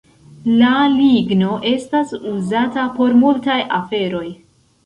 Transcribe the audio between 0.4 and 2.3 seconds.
La ligno estas